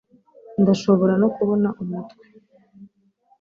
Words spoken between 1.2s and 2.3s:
no kubona umutwe